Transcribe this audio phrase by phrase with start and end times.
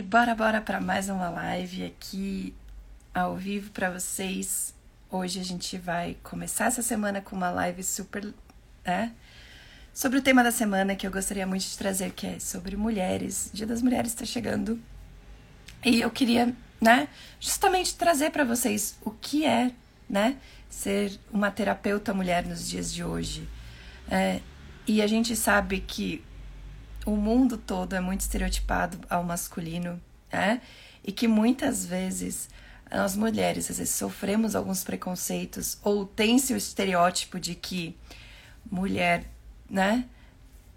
[0.00, 2.54] E bora, bora para mais uma live aqui
[3.12, 4.72] ao vivo para vocês.
[5.10, 8.32] Hoje a gente vai começar essa semana com uma live super,
[8.82, 9.12] né?
[9.92, 13.50] Sobre o tema da semana que eu gostaria muito de trazer, que é sobre mulheres.
[13.52, 14.80] Dia das Mulheres está chegando.
[15.84, 17.06] E eu queria, né,
[17.38, 19.70] justamente trazer para vocês o que é,
[20.08, 20.38] né,
[20.70, 23.46] ser uma terapeuta mulher nos dias de hoje.
[24.10, 24.40] É,
[24.86, 26.24] e a gente sabe que
[27.06, 30.00] o mundo todo é muito estereotipado ao masculino,
[30.32, 30.60] né?
[31.02, 32.48] E que muitas vezes
[32.90, 37.96] nós mulheres às vezes sofremos alguns preconceitos ou tem-se o estereótipo de que
[38.70, 39.24] mulher,
[39.68, 40.04] né,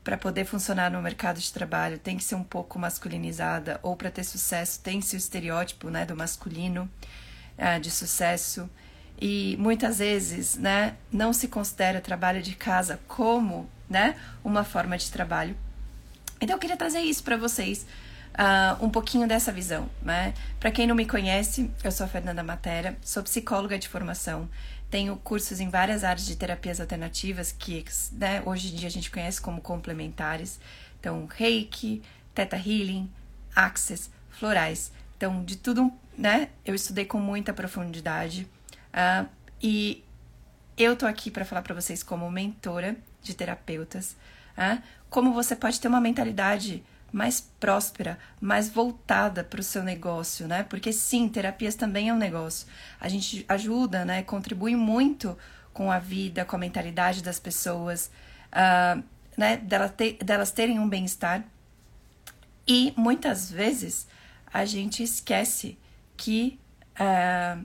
[0.03, 4.11] para poder funcionar no mercado de trabalho tem que ser um pouco masculinizada ou para
[4.11, 6.89] ter sucesso tem-se o estereótipo, né, do masculino
[7.57, 8.69] uh, de sucesso
[9.19, 15.09] e muitas vezes, né, não se considera trabalho de casa como, né, uma forma de
[15.11, 15.55] trabalho
[16.43, 17.85] então eu queria trazer isso para vocês,
[18.33, 20.33] uh, um pouquinho dessa visão, né?
[20.59, 24.49] Para quem não me conhece, eu sou a Fernanda Matera, sou psicóloga de formação,
[24.89, 29.09] tenho cursos em várias áreas de terapias alternativas que né, hoje em dia a gente
[29.09, 30.59] conhece como complementares.
[30.99, 32.03] Então, Reiki,
[32.35, 33.09] Theta Healing,
[33.55, 34.91] Access, florais.
[35.15, 36.49] Então, de tudo, né?
[36.65, 38.47] Eu estudei com muita profundidade
[38.93, 39.27] uh,
[39.61, 40.03] e
[40.77, 44.15] eu tô aqui para falar para vocês como mentora de terapeutas,
[44.57, 44.81] uh,
[45.13, 50.63] como você pode ter uma mentalidade mais próspera, mais voltada para o seu negócio, né?
[50.63, 52.67] Porque sim, terapias também é um negócio.
[52.99, 54.23] A gente ajuda, né?
[54.23, 55.37] Contribui muito
[55.71, 58.09] com a vida, com a mentalidade das pessoas,
[58.51, 59.03] uh,
[59.37, 59.57] né?
[59.57, 59.91] Delas,
[60.25, 61.45] delas terem um bem-estar.
[62.67, 64.07] E muitas vezes
[64.51, 65.77] a gente esquece
[66.17, 66.59] que
[66.99, 67.63] uh,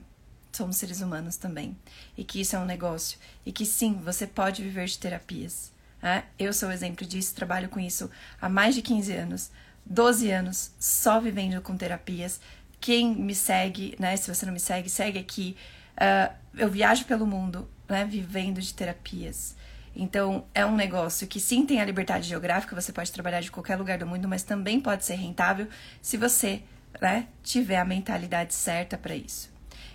[0.51, 1.75] somos seres humanos também
[2.15, 5.78] e que isso é um negócio e que sim, você pode viver de terapias.
[6.01, 6.23] Né?
[6.37, 8.09] Eu sou exemplo disso, trabalho com isso
[8.41, 9.51] há mais de 15 anos,
[9.85, 12.39] 12 anos só vivendo com terapias.
[12.79, 14.15] Quem me segue, né?
[14.15, 15.57] Se você não me segue, segue aqui.
[15.95, 18.05] Uh, eu viajo pelo mundo, né?
[18.05, 19.55] Vivendo de terapias.
[19.95, 23.75] Então, é um negócio que sim tem a liberdade geográfica, você pode trabalhar de qualquer
[23.75, 25.67] lugar do mundo, mas também pode ser rentável
[26.01, 26.61] se você
[27.01, 29.51] né, tiver a mentalidade certa para isso.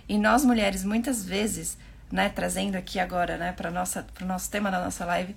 [0.07, 1.77] E nós mulheres, muitas vezes,
[2.11, 5.35] né, trazendo aqui agora né, para o nosso tema da nossa live,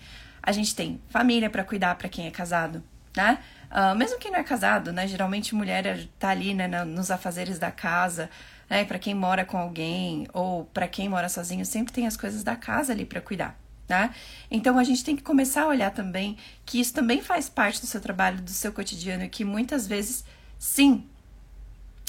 [0.49, 2.83] a gente tem família para cuidar para quem é casado,
[3.15, 3.39] né?
[3.71, 5.07] Uh, mesmo quem não é casado, né?
[5.07, 8.31] Geralmente mulher tá ali, né, nos afazeres da casa,
[8.71, 8.83] né?
[8.87, 12.57] Para quem mora com alguém ou para quem mora sozinho, sempre tem as coisas da
[12.57, 13.59] casa ali para cuidar.
[13.87, 14.15] Né?
[14.51, 17.87] Então a gente tem que começar a olhar também que isso também faz parte do
[17.87, 20.25] seu trabalho, do seu cotidiano, e que muitas vezes,
[20.59, 21.07] sim,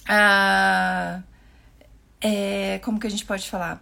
[0.08, 1.22] ah,
[2.22, 3.82] é, como que a gente pode falar?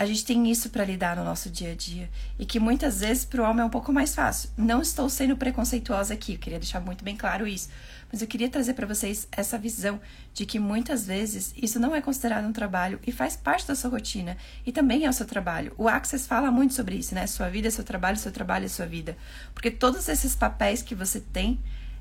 [0.00, 3.26] A gente tem isso para lidar no nosso dia a dia e que muitas vezes
[3.26, 4.48] para o homem é um pouco mais fácil.
[4.56, 7.68] Não estou sendo preconceituosa aqui, eu queria deixar muito bem claro isso,
[8.10, 10.00] mas eu queria trazer para vocês essa visão
[10.32, 13.90] de que muitas vezes isso não é considerado um trabalho e faz parte da sua
[13.90, 15.74] rotina e também é o seu trabalho.
[15.76, 17.26] O Access fala muito sobre isso, né?
[17.26, 19.18] Sua vida é seu trabalho, seu trabalho é sua vida,
[19.52, 21.60] porque todos esses papéis que você tem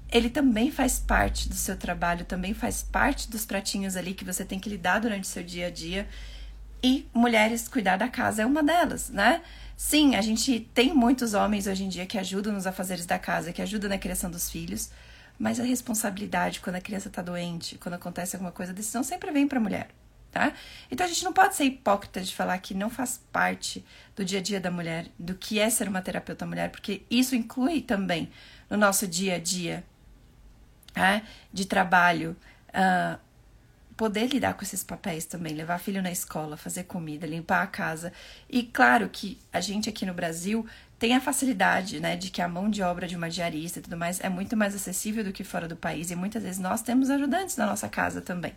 [0.09, 4.43] ele também faz parte do seu trabalho, também faz parte dos pratinhos ali que você
[4.43, 6.07] tem que lidar durante o seu dia a dia
[6.83, 9.41] e mulheres cuidar da casa é uma delas, né?
[9.75, 13.53] Sim, a gente tem muitos homens hoje em dia que ajudam nos afazeres da casa,
[13.53, 14.89] que ajudam na criação dos filhos,
[15.37, 19.31] mas a responsabilidade quando a criança está doente, quando acontece alguma coisa, a decisão sempre
[19.31, 19.89] vem para a mulher,
[20.31, 20.53] tá?
[20.91, 23.85] Então a gente não pode ser hipócrita de falar que não faz parte
[24.15, 27.35] do dia a dia da mulher, do que é ser uma terapeuta mulher, porque isso
[27.35, 28.29] inclui também
[28.69, 29.85] no nosso dia a dia
[30.93, 31.21] tá?
[31.53, 32.35] de trabalho.
[32.69, 33.28] Uh,
[33.99, 38.13] poder lidar com esses papéis também, levar filho na escola, fazer comida, limpar a casa.
[38.49, 40.65] E claro que a gente aqui no Brasil
[40.97, 43.97] tem a facilidade, né, de que a mão de obra de uma diarista e tudo
[43.97, 47.09] mais é muito mais acessível do que fora do país e muitas vezes nós temos
[47.09, 48.53] ajudantes na nossa casa também.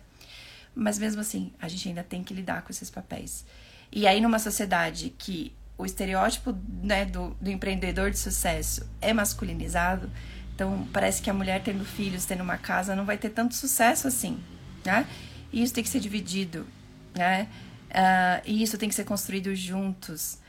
[0.73, 3.43] Mas mesmo assim, a gente ainda tem que lidar com esses papéis.
[3.91, 10.09] E aí numa sociedade que o estereótipo, né, do, do empreendedor de sucesso é masculinizado,
[10.55, 14.07] então parece que a mulher tendo filhos, tendo uma casa, não vai ter tanto sucesso
[14.07, 14.41] assim,
[14.85, 15.05] né?
[15.53, 16.67] E isso tem que ser dividido,
[17.15, 17.47] né?
[17.89, 20.39] Uh, e isso tem que ser construído juntos.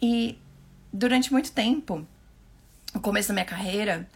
[0.00, 0.38] E
[0.92, 2.06] durante muito tempo,
[2.94, 4.08] no começo da minha carreira,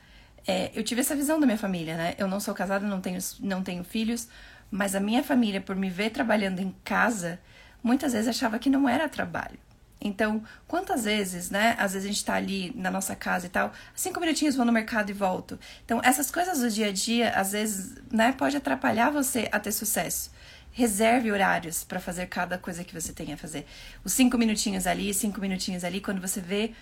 [0.47, 2.15] é, eu tive essa visão da minha família, né?
[2.17, 4.29] Eu não sou casada, não tenho, não tenho filhos,
[4.71, 7.41] mas a minha família, por me ver trabalhando em casa,
[7.83, 9.59] muitas vezes achava que não era trabalho.
[10.01, 11.75] Então, quantas vezes, né?
[11.79, 14.73] Às vezes a gente tá ali na nossa casa e tal, cinco minutinhos vou no
[14.73, 15.59] mercado e volto.
[15.85, 19.73] Então, essas coisas do dia a dia, às vezes, né, pode atrapalhar você a ter
[19.73, 20.31] sucesso.
[20.73, 23.67] Reserve horários para fazer cada coisa que você tem a fazer.
[24.05, 26.73] Os cinco minutinhos ali, cinco minutinhos ali, quando você vê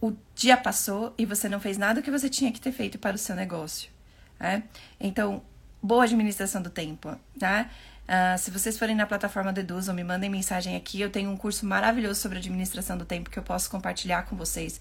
[0.00, 3.16] o dia passou e você não fez nada que você tinha que ter feito para
[3.16, 3.90] o seu negócio.
[4.38, 4.64] Né?
[5.00, 5.42] Então,
[5.82, 7.70] boa administração do tempo, tá?
[8.04, 11.30] Uh, se vocês forem na plataforma do Eduz ou me mandem mensagem aqui, eu tenho
[11.30, 14.80] um curso maravilhoso sobre administração do tempo que eu posso compartilhar com vocês.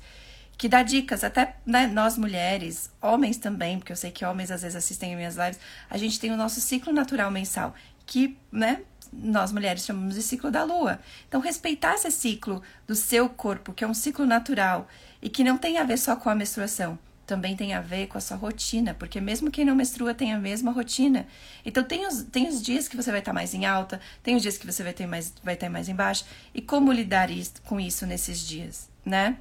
[0.58, 4.62] Que dá dicas, até né, nós mulheres, homens também, porque eu sei que homens às
[4.62, 5.60] vezes assistem minhas lives,
[5.90, 7.74] a gente tem o nosso ciclo natural mensal,
[8.06, 8.81] que, né,
[9.12, 11.00] nós mulheres chamamos de ciclo da lua.
[11.28, 14.88] Então, respeitar esse ciclo do seu corpo, que é um ciclo natural
[15.22, 17.00] e que não tem a ver só com a menstruação,
[17.34, 20.38] também tem a ver com a sua rotina, porque mesmo quem não menstrua tem a
[20.38, 21.26] mesma rotina.
[21.66, 24.42] Então tem os, tem os dias que você vai estar mais em alta, tem os
[24.44, 27.80] dias que você vai ter mais vai estar mais embaixo e como lidar isso, com
[27.80, 29.38] isso nesses dias, né?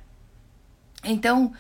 [1.05, 1.53] Então,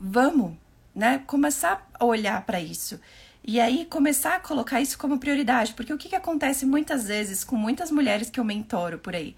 [0.00, 0.54] vamos,
[0.94, 2.98] né, começar a olhar para isso.
[3.44, 7.44] E aí começar a colocar isso como prioridade, porque o que, que acontece muitas vezes
[7.44, 9.36] com muitas mulheres que eu mentoro por aí?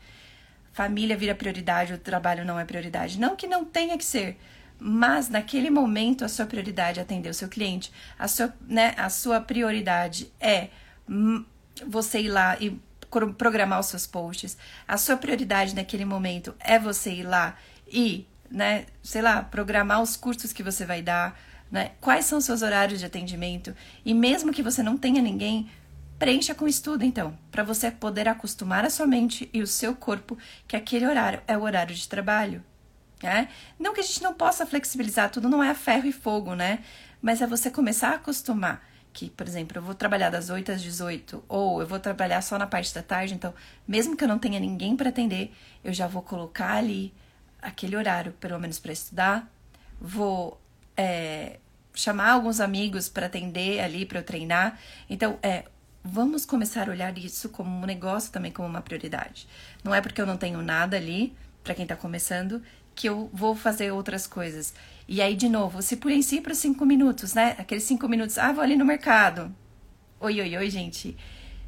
[0.73, 3.19] Família vira prioridade, o trabalho não é prioridade.
[3.19, 4.39] Não que não tenha que ser,
[4.81, 9.11] mas naquele momento a sua prioridade é atender o seu cliente, a sua, né, a
[9.11, 10.71] sua prioridade é
[11.87, 12.81] você ir lá e
[13.37, 14.57] programar os seus posts,
[14.89, 17.57] a sua prioridade naquele momento é você ir lá
[17.87, 21.39] e, né, sei lá, programar os cursos que você vai dar,
[21.71, 23.75] né, quais são os seus horários de atendimento?
[24.05, 25.69] E mesmo que você não tenha ninguém,
[26.19, 30.39] preencha com estudo então, para você poder acostumar a sua mente e o seu corpo
[30.69, 32.63] que aquele horário é o horário de trabalho.
[33.23, 33.49] Né?
[33.79, 36.81] Não que a gente não possa flexibilizar, tudo não é ferro e fogo, né?
[37.21, 38.83] Mas é você começar a acostumar
[39.13, 42.59] que, por exemplo, eu vou trabalhar das 8 às 18 ou eu vou trabalhar só
[42.59, 43.53] na parte da tarde, então,
[43.87, 45.53] mesmo que eu não tenha ninguém para atender,
[45.83, 47.13] eu já vou colocar ali
[47.61, 49.51] aquele horário, pelo menos para estudar,
[50.01, 50.61] vou
[50.97, 51.59] é,
[51.95, 54.79] chamar alguns amigos para atender ali, para eu treinar.
[55.09, 55.65] Então, é,
[56.03, 59.47] vamos começar a olhar isso como um negócio também, como uma prioridade.
[59.85, 62.63] Não é porque eu não tenho nada ali, para quem está começando,
[63.01, 64.75] que eu vou fazer outras coisas.
[65.09, 67.57] E aí, de novo, se por em si para cinco minutos, né?
[67.59, 69.55] Aqueles cinco minutos, ah, vou ali no mercado.
[70.21, 71.17] Oi, oi, oi, gente.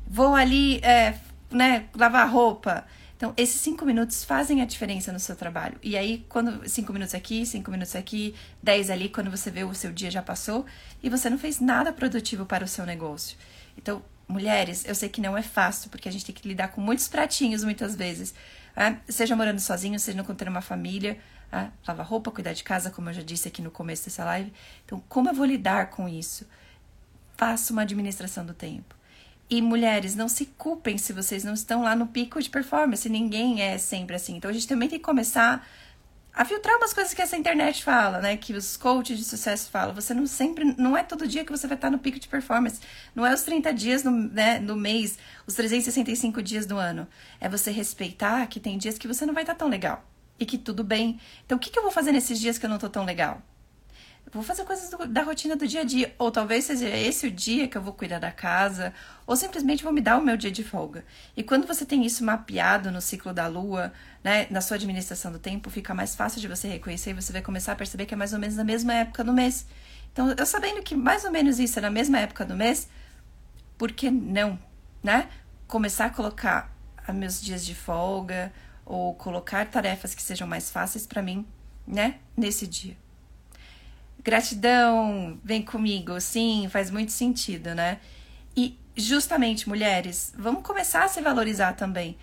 [0.06, 1.14] Vou ali, é,
[1.50, 2.86] né, lavar roupa.
[3.16, 5.78] Então, esses cinco minutos fazem a diferença no seu trabalho.
[5.82, 9.72] E aí, quando cinco minutos aqui, cinco minutos aqui, dez ali, quando você vê o
[9.72, 10.66] seu dia já passou
[11.02, 13.38] e você não fez nada produtivo para o seu negócio.
[13.78, 16.82] Então, mulheres, eu sei que não é fácil, porque a gente tem que lidar com
[16.82, 18.34] muitos pratinhos muitas vezes.
[18.76, 21.18] É, seja morando sozinho, seja não tendo uma família,
[21.52, 24.52] é, lavar roupa, cuidar de casa, como eu já disse aqui no começo dessa live.
[24.84, 26.46] Então, como eu vou lidar com isso?
[27.36, 28.94] Faça uma administração do tempo.
[29.50, 33.06] E mulheres, não se culpem se vocês não estão lá no pico de performance.
[33.08, 34.36] Ninguém é sempre assim.
[34.36, 35.66] Então a gente também tem que começar
[36.34, 38.36] a filtrar umas coisas que essa internet fala, né?
[38.36, 39.94] Que os coaches de sucesso falam.
[39.94, 42.80] Você não sempre, não é todo dia que você vai estar no pico de performance.
[43.14, 47.06] Não é os 30 dias no, né, no mês, os 365 dias do ano.
[47.38, 50.04] É você respeitar que tem dias que você não vai estar tão legal.
[50.40, 51.20] E que tudo bem.
[51.44, 53.42] Então, o que, que eu vou fazer nesses dias que eu não tô tão legal?
[54.32, 56.14] Vou fazer coisas do, da rotina do dia a dia.
[56.18, 58.94] Ou talvez seja esse o dia que eu vou cuidar da casa,
[59.26, 61.04] ou simplesmente vou me dar o meu dia de folga.
[61.36, 63.92] E quando você tem isso mapeado no ciclo da lua,
[64.24, 67.42] né, na sua administração do tempo, fica mais fácil de você reconhecer e você vai
[67.42, 69.66] começar a perceber que é mais ou menos na mesma época do mês.
[70.12, 72.88] Então, eu sabendo que mais ou menos isso é na mesma época do mês,
[73.76, 74.58] por que não,
[75.02, 75.28] né?
[75.66, 76.70] Começar a colocar
[77.12, 78.52] meus dias de folga
[78.84, 81.46] ou colocar tarefas que sejam mais fáceis para mim,
[81.86, 83.01] né, nesse dia.
[84.24, 86.20] Gratidão, vem comigo.
[86.20, 87.98] Sim, faz muito sentido, né?
[88.56, 92.16] E justamente, mulheres, vamos começar a se valorizar também.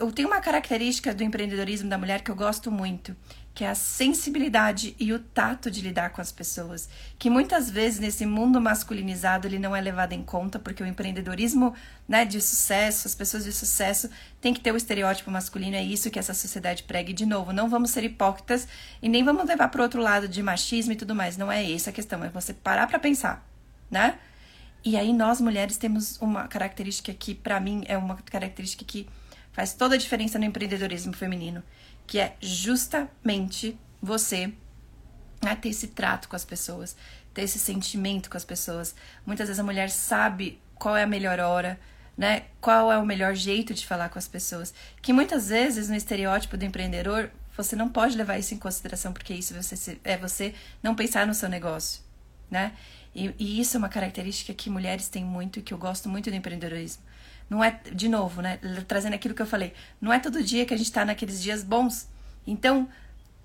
[0.00, 3.14] Eu tenho uma característica do empreendedorismo da mulher que eu gosto muito,
[3.54, 6.88] que é a sensibilidade e o tato de lidar com as pessoas,
[7.18, 11.74] que muitas vezes nesse mundo masculinizado ele não é levado em conta, porque o empreendedorismo,
[12.08, 14.08] né, de sucesso, as pessoas de sucesso
[14.40, 17.10] tem que ter o estereótipo masculino, é isso que essa sociedade prega.
[17.10, 18.66] E de novo, não vamos ser hipócritas
[19.02, 21.90] e nem vamos levar para outro lado de machismo e tudo mais, não é essa
[21.90, 23.46] a questão, é você parar para pensar,
[23.90, 24.18] né?
[24.82, 29.06] E aí nós mulheres temos uma característica que para mim é uma característica que
[29.52, 31.62] faz toda a diferença no empreendedorismo feminino,
[32.06, 34.52] que é justamente você
[35.42, 36.96] né, ter esse trato com as pessoas,
[37.32, 38.94] ter esse sentimento com as pessoas.
[39.24, 41.78] Muitas vezes a mulher sabe qual é a melhor hora,
[42.16, 42.44] né?
[42.60, 44.74] Qual é o melhor jeito de falar com as pessoas.
[45.00, 49.34] Que muitas vezes no estereótipo do empreendedor você não pode levar isso em consideração porque
[49.34, 52.02] isso você, é você não pensar no seu negócio,
[52.50, 52.72] né?
[53.14, 56.30] E, e isso é uma característica que mulheres têm muito e que eu gosto muito
[56.30, 57.02] do empreendedorismo.
[57.50, 58.60] Não é, de novo, né?
[58.86, 61.64] Trazendo aquilo que eu falei, não é todo dia que a gente tá naqueles dias
[61.64, 62.08] bons.
[62.46, 62.88] Então,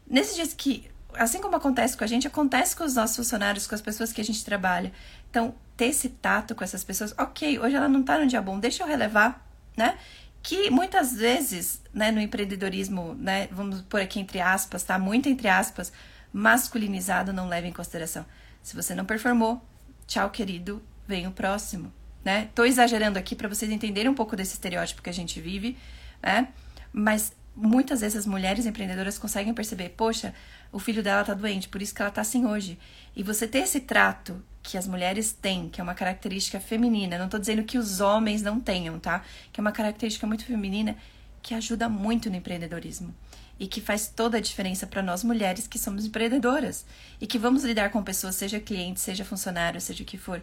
[0.08, 3.74] nesses dias que, assim como acontece com a gente, acontece com os nossos funcionários, com
[3.74, 4.94] as pessoas que a gente trabalha.
[5.32, 8.60] Então, ter esse tato com essas pessoas, ok, hoje ela não tá num dia bom,
[8.60, 9.44] deixa eu relevar,
[9.76, 9.98] né?
[10.44, 15.00] Que muitas vezes, né, no empreendedorismo, né, vamos por aqui entre aspas, tá?
[15.00, 15.92] Muito entre aspas,
[16.32, 18.24] masculinizado não leva em consideração.
[18.62, 19.60] Se você não performou,
[20.06, 21.92] tchau, querido, vem o próximo,
[22.26, 22.50] né?
[22.56, 25.78] Tô exagerando aqui para vocês entenderem um pouco desse estereótipo que a gente vive,
[26.22, 26.48] né?
[26.92, 30.34] Mas muitas vezes as mulheres empreendedoras conseguem perceber, poxa,
[30.72, 32.78] o filho dela tá doente, por isso que ela tá assim hoje.
[33.16, 37.30] E você ter esse trato que as mulheres têm, que é uma característica feminina, não
[37.30, 39.24] tô dizendo que os homens não tenham, tá?
[39.54, 40.98] Que é uma característica muito feminina
[41.44, 43.14] que ajuda muito no empreendedorismo
[43.60, 46.86] e que faz toda a diferença para nós mulheres que somos empreendedoras
[47.22, 50.42] e que vamos lidar com pessoas, seja cliente, seja funcionário, seja o que for.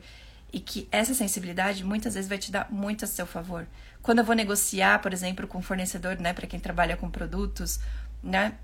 [0.52, 3.66] E que essa sensibilidade muitas vezes vai te dar muito a seu favor.
[4.02, 7.80] Quando eu vou negociar, por exemplo, com um fornecedor, né, para quem trabalha com produtos,
[8.22, 8.54] né,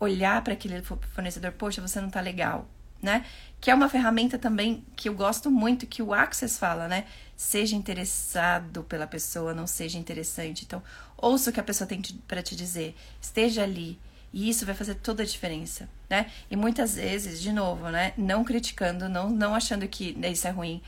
[0.00, 2.68] olhar para aquele fornecedor, poxa, você não tá legal,
[3.02, 3.24] né?
[3.60, 7.04] Que é uma ferramenta também que eu gosto muito que o Access fala, né?
[7.36, 10.64] Seja interessado pela pessoa, não seja interessante.
[10.64, 10.82] Então,
[11.16, 13.98] ouça o que a pessoa tem para te dizer, esteja ali.
[14.32, 16.30] E isso vai fazer toda a diferença, né?
[16.50, 18.12] E muitas vezes, de novo, né?
[18.18, 20.82] Não criticando, não, não achando que isso é ruim,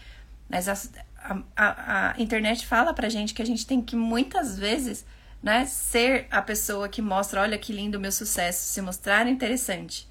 [0.48, 0.74] mas a,
[1.56, 5.04] a, a internet fala pra gente que a gente tem que muitas vezes,
[5.42, 5.66] né?
[5.66, 10.08] Ser a pessoa que mostra, olha que lindo o meu sucesso, se mostrar interessante.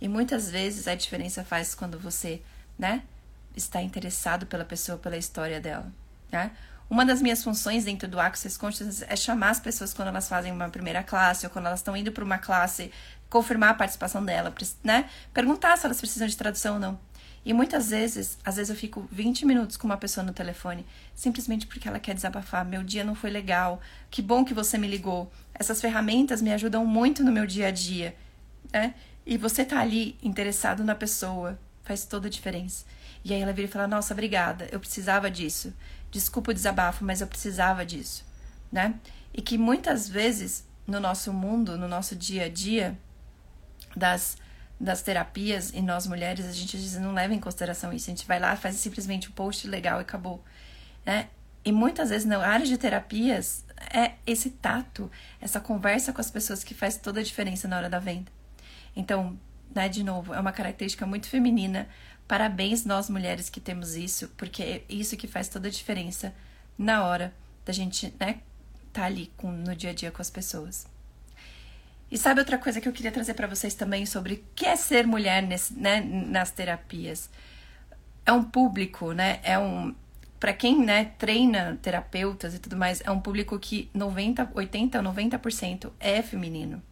[0.00, 2.42] E muitas vezes a diferença faz quando você,
[2.78, 3.02] né?
[3.56, 5.90] Está interessado pela pessoa, pela história dela,
[6.30, 6.50] né?
[6.88, 10.52] Uma das minhas funções dentro do Access Consciousness é chamar as pessoas quando elas fazem
[10.52, 12.92] uma primeira classe ou quando elas estão indo para uma classe,
[13.28, 15.08] confirmar a participação dela, né?
[15.34, 16.98] Perguntar se elas precisam de tradução ou não.
[17.46, 20.84] E muitas vezes, às vezes eu fico 20 minutos com uma pessoa no telefone,
[21.14, 22.64] simplesmente porque ela quer desabafar.
[22.64, 23.80] Meu dia não foi legal.
[24.10, 25.32] Que bom que você me ligou.
[25.54, 28.16] Essas ferramentas me ajudam muito no meu dia a dia,
[28.72, 28.94] né?
[29.24, 32.84] E você tá ali interessado na pessoa, faz toda a diferença.
[33.24, 34.68] E aí ela vira e fala: "Nossa, obrigada.
[34.72, 35.72] Eu precisava disso."
[36.10, 38.24] desculpa o desabafo, mas eu precisava disso,
[38.70, 38.94] né?
[39.32, 42.98] E que muitas vezes no nosso mundo, no nosso dia a dia
[43.94, 44.36] das
[44.78, 48.10] das terapias e nós mulheres, a gente não leva em consideração isso.
[48.10, 50.44] A gente vai lá, faz simplesmente um post legal e acabou,
[51.04, 51.28] né?
[51.64, 56.62] E muitas vezes na área de terapias é esse tato, essa conversa com as pessoas
[56.62, 58.30] que faz toda a diferença na hora da venda.
[58.94, 59.36] Então,
[59.74, 61.88] né, de novo, é uma característica muito feminina,
[62.26, 66.34] Parabéns nós mulheres que temos isso, porque é isso que faz toda a diferença
[66.76, 67.32] na hora
[67.64, 68.40] da gente, né,
[68.92, 70.86] tá ali com, no dia a dia com as pessoas.
[72.10, 74.76] E sabe outra coisa que eu queria trazer para vocês também sobre o que é
[74.76, 77.28] ser mulher nesse, né, nas terapias?
[78.24, 79.40] É um público, né?
[79.42, 79.94] É um
[80.38, 85.04] para quem, né, treina terapeutas e tudo mais, é um público que 90, 80 ou
[85.04, 86.82] 90% é feminino.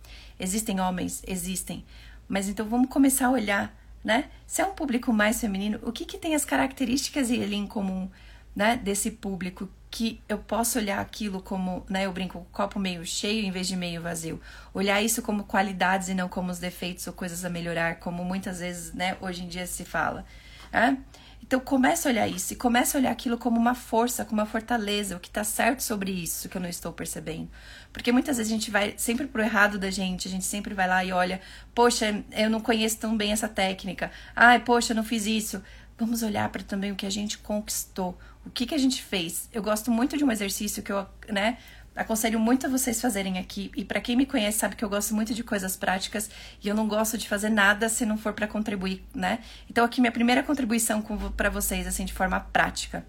[0.41, 1.85] Existem homens, existem,
[2.27, 4.27] mas então vamos começar a olhar né?
[4.47, 8.11] Se é um público mais feminino, o que, que tem as características ali em comum,
[8.55, 8.77] né?
[8.77, 12.05] Desse público que eu posso olhar aquilo como, né?
[12.05, 14.41] Eu brinco, copo meio cheio em vez de meio vazio.
[14.75, 18.59] Olhar isso como qualidades e não como os defeitos ou coisas a melhorar, como muitas
[18.59, 19.17] vezes, né?
[19.21, 20.27] Hoje em dia se fala,
[20.73, 20.99] né?
[21.41, 24.47] Então começa a olhar isso e começa a olhar aquilo como uma força, como uma
[24.47, 27.49] fortaleza, o que está certo sobre isso que eu não estou percebendo.
[27.93, 30.89] Porque muitas vezes a gente vai sempre pro errado da gente, a gente sempre vai
[30.89, 31.41] lá e olha,
[31.73, 34.11] poxa, eu não conheço tão bem essa técnica.
[34.35, 35.63] Ai, poxa, eu não fiz isso.
[35.97, 39.49] Vamos olhar para também o que a gente conquistou, o que que a gente fez.
[39.53, 41.59] Eu gosto muito de um exercício que eu, né,
[41.95, 43.71] aconselho muito a vocês fazerem aqui.
[43.77, 46.29] E para quem me conhece sabe que eu gosto muito de coisas práticas
[46.63, 49.39] e eu não gosto de fazer nada se não for para contribuir, né?
[49.71, 51.03] Então aqui minha primeira contribuição
[51.37, 53.07] para vocês assim de forma prática.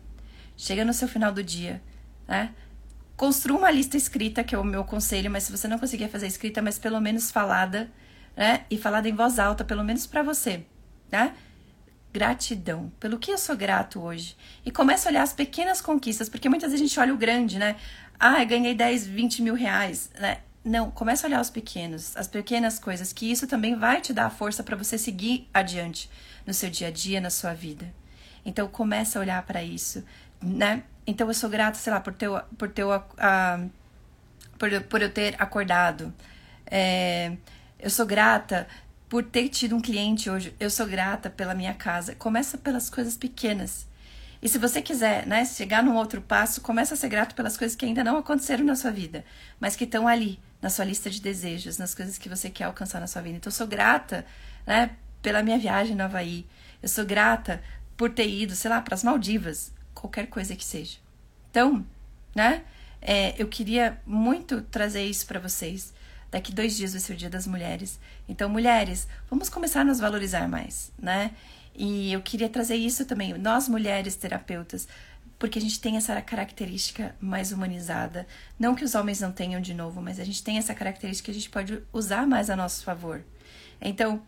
[0.55, 1.81] Chega no seu final do dia,
[2.27, 2.53] né?
[3.17, 6.27] Construa uma lista escrita, que é o meu conselho, mas se você não conseguir fazer
[6.27, 7.89] escrita, mas pelo menos falada,
[8.35, 8.65] né?
[8.69, 10.65] E falada em voz alta, pelo menos para você,
[11.11, 11.33] né?
[12.15, 12.89] Gratidão.
[12.97, 14.37] Pelo que eu sou grato hoje.
[14.65, 17.59] E começa a olhar as pequenas conquistas, porque muitas vezes a gente olha o grande,
[17.59, 17.75] né?
[18.17, 20.37] Ah, ganhei 10, 20 mil reais, né?
[20.63, 24.27] Não, começa a olhar os pequenos, as pequenas coisas, que isso também vai te dar
[24.27, 26.09] a força para você seguir adiante
[26.47, 27.93] no seu dia a dia, na sua vida.
[28.45, 30.01] Então começa a olhar para isso,
[30.41, 30.83] né?
[31.05, 33.69] Então eu sou grata, sei lá, por ter, por ter, uh,
[34.57, 36.13] por, por eu ter acordado.
[36.65, 37.35] É,
[37.77, 38.67] eu sou grata
[39.09, 40.55] por ter tido um cliente hoje.
[40.59, 42.15] Eu sou grata pela minha casa.
[42.15, 43.87] Começa pelas coisas pequenas.
[44.41, 47.75] E se você quiser, né, chegar num outro passo, começa a ser grato pelas coisas
[47.75, 49.25] que ainda não aconteceram na sua vida,
[49.59, 52.99] mas que estão ali na sua lista de desejos, nas coisas que você quer alcançar
[52.99, 53.37] na sua vida.
[53.37, 54.23] Então eu sou grata,
[54.67, 56.45] né, pela minha viagem no Havaí.
[56.79, 57.59] Eu sou grata
[57.97, 60.99] por ter ido, sei lá, para as Maldivas, qualquer coisa que seja.
[61.49, 61.83] Então,
[62.35, 62.63] né,
[63.01, 65.91] é, eu queria muito trazer isso para vocês.
[66.35, 67.97] Daqui dois dias vai ser o Dia das Mulheres.
[68.27, 71.31] Então, mulheres, vamos começar a nos valorizar mais, né?
[71.73, 74.85] E eu queria trazer isso também, nós mulheres terapeutas,
[75.39, 78.27] porque a gente tem essa característica mais humanizada.
[78.59, 81.31] Não que os homens não tenham de novo, mas a gente tem essa característica que
[81.31, 83.23] a gente pode usar mais a nosso favor.
[83.79, 84.21] Então,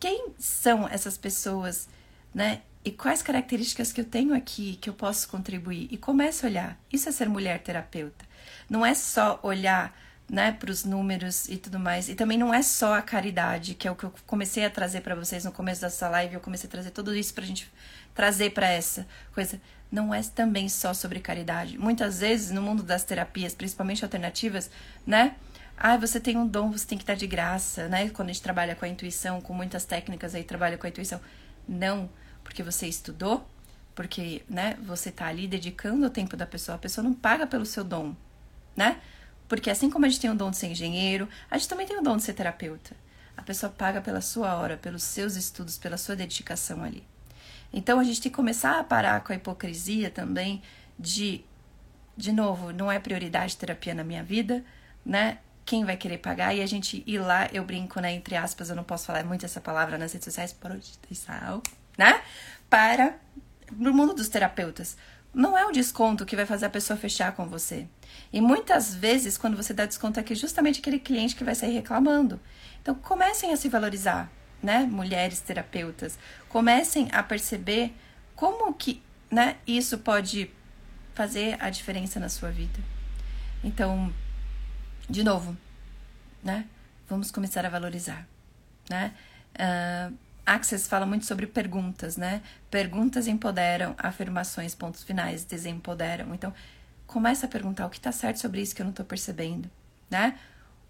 [0.00, 1.86] quem são essas pessoas,
[2.34, 5.86] né, E quais características que eu tenho aqui que eu posso contribuir?
[5.90, 6.80] E comece a olhar.
[6.92, 8.24] Isso é ser mulher terapeuta.
[8.68, 9.96] Não é só olhar
[10.32, 12.08] né, para os números e tudo mais.
[12.08, 15.02] E também não é só a caridade, que é o que eu comecei a trazer
[15.02, 16.32] para vocês no começo dessa live.
[16.32, 17.70] Eu comecei a trazer tudo isso para a gente
[18.14, 19.60] trazer para essa coisa.
[19.90, 21.76] Não é também só sobre caridade.
[21.76, 24.70] Muitas vezes no mundo das terapias, principalmente alternativas,
[25.06, 25.36] né?
[25.76, 28.08] Ah, você tem um dom, você tem que estar de graça, né?
[28.08, 31.20] Quando a gente trabalha com a intuição, com muitas técnicas aí trabalha com a intuição.
[31.68, 32.08] Não,
[32.42, 33.46] porque você estudou,
[33.94, 37.66] porque, né, você tá ali dedicando o tempo da pessoa, a pessoa não paga pelo
[37.66, 38.16] seu dom,
[38.74, 38.98] né?
[39.52, 41.98] Porque assim como a gente tem o dom de ser engenheiro, a gente também tem
[41.98, 42.96] o dom de ser terapeuta.
[43.36, 47.06] A pessoa paga pela sua hora, pelos seus estudos, pela sua dedicação ali.
[47.70, 50.62] Então a gente tem que começar a parar com a hipocrisia também
[50.98, 51.44] de,
[52.16, 54.64] de novo, não é prioridade terapia na minha vida,
[55.04, 55.36] né?
[55.66, 56.54] Quem vai querer pagar?
[56.54, 58.10] E a gente ir lá, eu brinco, né?
[58.10, 61.62] Entre aspas, eu não posso falar muito essa palavra nas redes sociais, prostituição,
[61.98, 62.22] né?
[62.70, 63.18] Para
[63.70, 64.96] no mundo dos terapeutas.
[65.34, 67.86] Não é o desconto que vai fazer a pessoa fechar com você.
[68.32, 72.38] E muitas vezes, quando você dá desconto aqui, justamente aquele cliente que vai sair reclamando.
[72.82, 74.30] Então, comecem a se valorizar,
[74.62, 74.80] né?
[74.80, 76.18] Mulheres terapeutas.
[76.48, 77.94] Comecem a perceber
[78.36, 80.50] como que né, isso pode
[81.14, 82.78] fazer a diferença na sua vida.
[83.64, 84.12] Então,
[85.08, 85.56] de novo,
[86.42, 86.66] né?
[87.08, 88.26] Vamos começar a valorizar,
[88.88, 89.14] né?
[89.54, 92.42] Uh, Access fala muito sobre perguntas, né?
[92.70, 96.34] Perguntas empoderam, afirmações, pontos finais, desempoderam.
[96.34, 96.52] Então,
[97.06, 99.70] começa a perguntar o que está certo sobre isso que eu não estou percebendo,
[100.10, 100.38] né?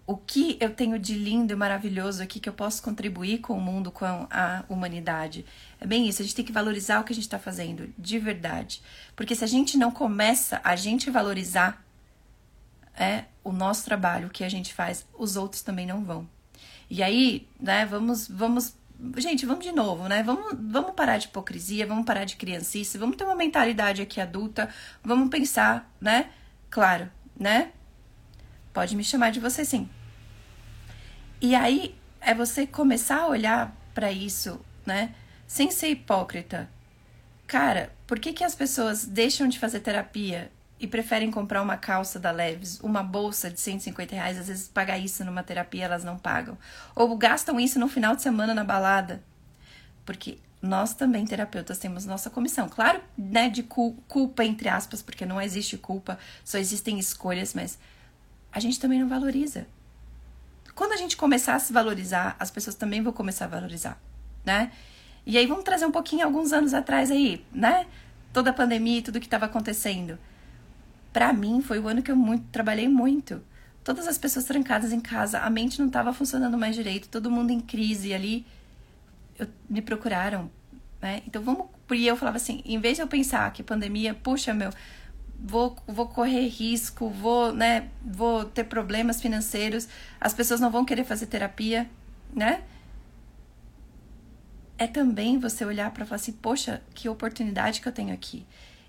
[0.05, 3.61] O que eu tenho de lindo e maravilhoso aqui que eu posso contribuir com o
[3.61, 5.45] mundo, com a humanidade.
[5.79, 8.19] É bem isso, a gente tem que valorizar o que a gente está fazendo, de
[8.19, 8.81] verdade.
[9.15, 11.85] Porque se a gente não começa a gente valorizar
[12.95, 16.27] é, o nosso trabalho, o que a gente faz, os outros também não vão.
[16.89, 18.75] E aí, né, vamos, vamos
[19.17, 20.23] gente, vamos de novo, né?
[20.23, 24.69] Vamos, vamos parar de hipocrisia, vamos parar de criancice, vamos ter uma mentalidade aqui adulta,
[25.03, 26.29] vamos pensar, né?
[26.69, 27.71] Claro, né?
[28.73, 29.89] Pode me chamar de você sim.
[31.41, 35.13] E aí é você começar a olhar para isso, né?
[35.45, 36.69] Sem ser hipócrita.
[37.45, 40.51] Cara, por que, que as pessoas deixam de fazer terapia
[40.83, 44.97] e preferem comprar uma calça da Leves, uma bolsa de 150 reais, às vezes pagar
[44.97, 46.57] isso numa terapia elas não pagam.
[46.93, 49.23] Ou gastam isso no final de semana na balada.
[50.05, 52.67] Porque nós também, terapeutas, temos nossa comissão.
[52.67, 57.79] Claro, né, de culpa, entre aspas, porque não existe culpa, só existem escolhas, mas
[58.51, 59.65] a gente também não valoriza.
[60.75, 63.97] Quando a gente começar a se valorizar, as pessoas também vão começar a valorizar,
[64.43, 64.69] né?
[65.25, 67.87] E aí vamos trazer um pouquinho alguns anos atrás aí, né?
[68.33, 70.19] Toda a pandemia e tudo que estava acontecendo
[71.13, 73.41] para mim foi o ano que eu muito, trabalhei muito.
[73.83, 77.51] Todas as pessoas trancadas em casa, a mente não estava funcionando mais direito, todo mundo
[77.51, 78.45] em crise ali.
[79.37, 80.49] Eu, me procuraram,
[81.01, 81.21] né?
[81.27, 81.67] Então vamos.
[81.91, 84.71] E eu falava assim, em vez de eu pensar que pandemia, puxa, meu,
[85.39, 89.87] vou, vou correr risco, vou, né, vou ter problemas financeiros,
[90.19, 91.87] as pessoas não vão querer fazer terapia,
[92.33, 92.63] né?
[94.77, 98.45] É também você olhar para falar assim, poxa, que oportunidade que eu tenho aqui.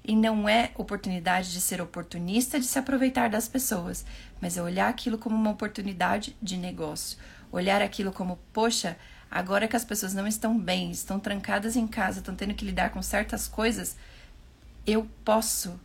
[0.06, 4.04] E não é oportunidade de ser oportunista, de se aproveitar das pessoas,
[4.40, 7.18] mas é olhar aquilo como uma oportunidade de negócio.
[7.50, 8.98] Olhar aquilo como, poxa,
[9.30, 12.90] agora que as pessoas não estão bem, estão trancadas em casa, estão tendo que lidar
[12.90, 13.96] com certas coisas,
[14.86, 15.80] eu posso,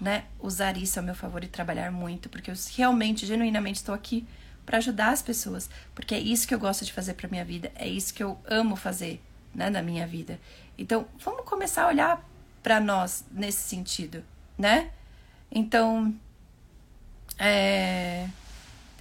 [0.00, 4.26] né, usar isso a meu favor e trabalhar muito, porque eu realmente, genuinamente estou aqui
[4.66, 7.70] para ajudar as pessoas, porque é isso que eu gosto de fazer para minha vida,
[7.74, 9.22] é isso que eu amo fazer,
[9.54, 10.40] né, na minha vida.
[10.76, 12.29] Então, vamos começar a olhar
[12.62, 14.24] para nós nesse sentido,
[14.58, 14.90] né?
[15.50, 16.14] Então,
[17.38, 18.28] é,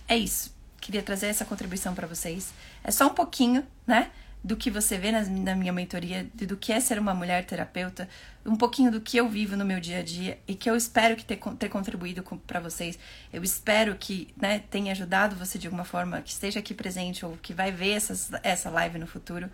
[0.08, 0.54] é isso.
[0.80, 2.54] Queria trazer essa contribuição para vocês.
[2.84, 4.10] É só um pouquinho, né?
[4.42, 8.08] Do que você vê na, na minha mentoria, do que é ser uma mulher terapeuta,
[8.46, 11.18] um pouquinho do que eu vivo no meu dia a dia e que eu espero
[11.18, 12.98] que ter, ter contribuído para vocês.
[13.34, 17.38] Eu espero que né, tenha ajudado você de alguma forma, que esteja aqui presente ou
[17.42, 19.50] que vai ver essas, essa live no futuro.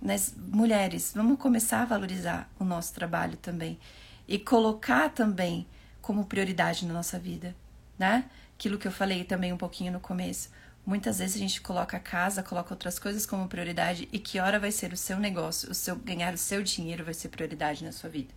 [0.00, 3.78] Mas, mulheres, vamos começar a valorizar o nosso trabalho também
[4.26, 5.66] e colocar também
[6.00, 7.54] como prioridade na nossa vida,
[7.98, 8.24] né?
[8.56, 10.50] Aquilo que eu falei também um pouquinho no começo.
[10.86, 14.58] Muitas vezes a gente coloca a casa, coloca outras coisas como prioridade e que hora
[14.58, 17.92] vai ser o seu negócio, o seu ganhar o seu dinheiro vai ser prioridade na
[17.92, 18.32] sua vida.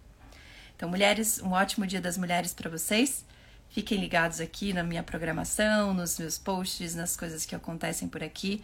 [0.75, 3.23] Então, mulheres, um ótimo Dia das Mulheres para vocês.
[3.69, 8.61] Fiquem ligados aqui na minha programação, nos meus posts, nas coisas que acontecem por aqui.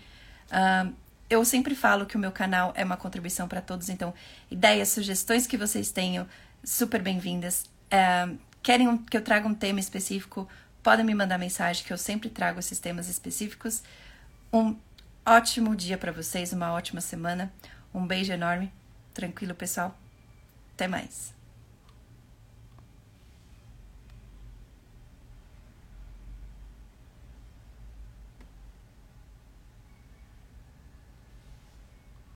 [0.47, 0.93] Uh,
[1.29, 4.13] eu sempre falo que o meu canal é uma contribuição para todos, então
[4.49, 6.27] ideias, sugestões que vocês tenham,
[6.63, 7.65] super bem-vindas.
[7.91, 8.29] É,
[8.63, 10.47] querem que eu traga um tema específico,
[10.81, 13.83] podem me mandar mensagem que eu sempre trago esses temas específicos.
[14.51, 14.75] Um
[15.25, 17.51] ótimo dia para vocês, uma ótima semana.
[17.93, 18.71] Um beijo enorme.
[19.13, 19.97] Tranquilo, pessoal.
[20.73, 21.36] Até mais!